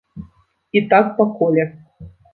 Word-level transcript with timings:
І 0.81 0.81
так 0.93 1.11
па 1.19 1.27
коле. 1.37 1.67